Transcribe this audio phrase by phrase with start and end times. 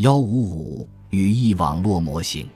[0.00, 2.48] 幺五五语义网络模型，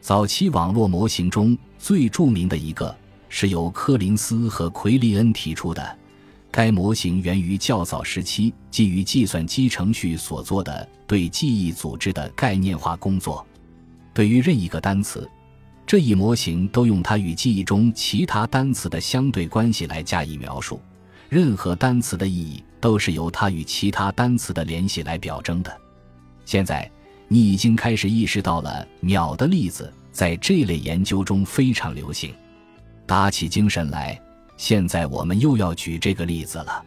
[0.00, 2.96] 早期网络模型中最著名的一个
[3.28, 5.98] 是由柯林斯和奎利恩提出的。
[6.50, 13.46] 该模型源于较早时期基于计算机程序所做的对记忆组织的概念化工作。
[14.14, 15.28] 对于任一个单词，
[15.86, 20.80] 这一模型都用它与记忆中其他单词的相对关系来加以描述。
[21.28, 25.78] 任何单词的意义都是由它与其他单词的联系来表征的。
[26.50, 26.90] 现在，
[27.28, 32.34] 你已经开始意识到了鸟的例子在这类研究中非常流行。
[33.06, 34.20] 打起精神来，
[34.56, 36.84] 现在我们又要举这个例子了。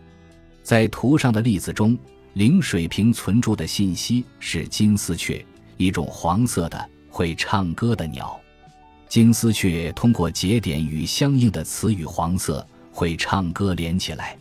[0.63, 1.97] 在图上的例子中，
[2.33, 5.45] 零水平存住的信息是金丝雀，
[5.77, 8.37] 一种黄色的会唱歌的鸟。
[9.07, 14.37] 金丝雀通过节点与相应的词语“黄色会唱歌”连起来。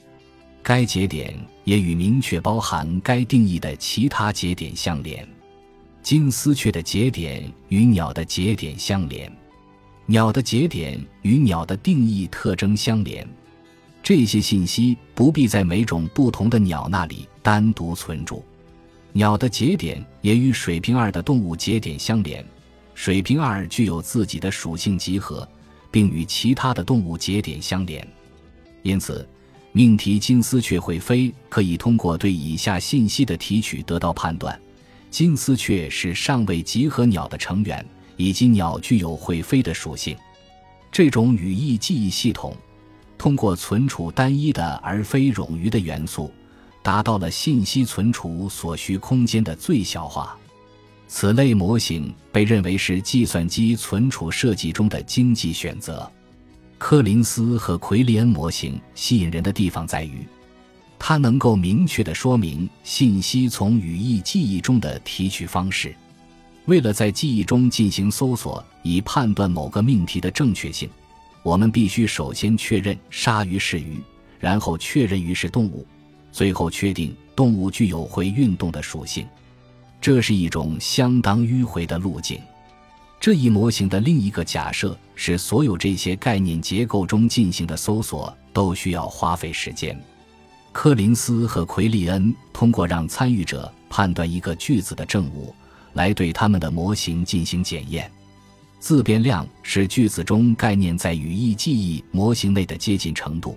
[0.63, 1.35] 该节点
[1.65, 5.27] 也与明确包含该定义的其他节点相连。
[6.03, 9.31] 金丝雀的节点与鸟的节点相连，
[10.07, 13.29] 鸟的节点与鸟的定义特征相连。
[14.05, 18.45] 这些信息不必在每种不同的鸟那里单独存住。
[19.13, 22.45] 鸟的节点也与水平二的动物节点相连。
[22.95, 25.49] 水平二具有自己的属性集合，
[25.91, 28.07] 并与其他的动物节点相连。
[28.83, 29.29] 因此。
[29.75, 34.61] 命题金丝雀会飞，可以通过对以下信息的提取得到判断：
[35.11, 37.85] 金丝雀是尚未集合鸟的成员，
[38.19, 40.15] 以及鸟具有会飞的属性。
[40.91, 42.55] 这种语义记忆系统
[43.17, 46.31] 通过存储单一的而非冗余的元素，
[46.83, 50.37] 达到了信息存储所需空间的最小化。
[51.09, 56.11] 此类模型被认为是计算机存储设计中的经济选择。
[56.85, 60.27] 柯林斯和奎利恩模型吸引人的地方在于，
[60.99, 65.95] 它能够明确地说明信息从语义记忆中的提取方式。
[66.65, 70.91] 为了在记忆中进行搜索，以判断某个命题的正确性，
[71.45, 74.03] 我们必须首先确认鲨鱼是鱼，
[74.41, 75.87] 然后确认鱼是动物，
[76.33, 79.25] 最后确定动物具有会运动的属性。
[80.01, 82.41] 这是一种相当迂回的路径。
[83.23, 89.97] 这一模型的另一个假设是，所有这些概念结构中进行的搜索都需要花费时间。
[90.73, 95.55] 柯林斯和奎利恩通过让参与者判断一个句子的正误，
[95.93, 98.11] 来对他们的模型进行检验。
[98.81, 103.57] 自变量是句子中概念在语义记忆模型内的接近程度，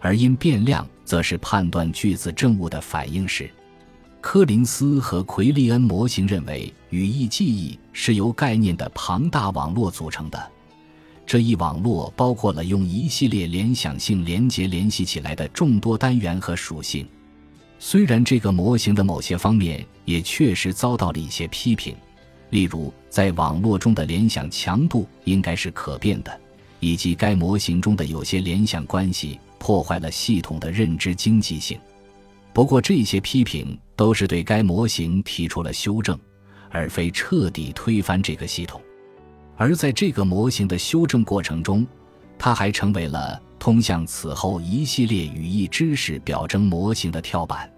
[0.00, 3.50] 而因变量则是判断句子正误的反应式。
[4.28, 10.50] 柯林斯和奎利恩模型认为，语义记忆是由概念的庞大网络组成的。
[11.24, 17.06] 这一网络包括了用一系列联想性连接联系起来的众多单元和属性。
[17.78, 21.94] 虽然这个模型的某些方面也确实遭到了一些批评，
[22.50, 26.40] 例如在网络中的联想强度应该是可变的，
[26.80, 31.78] 以及该模型中的有些联想关系破坏了系统的认知经济性。
[32.56, 36.18] 不过，这些批评都是对该模型提出了修正，
[36.70, 38.80] 而非彻底推翻这个系统。
[39.58, 41.86] 而在这个模型的修正过程中，
[42.38, 47.70] 它还成为了通向此后一系列语义知识表征模型的跳板。